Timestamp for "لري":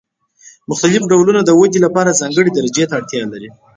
3.33-3.49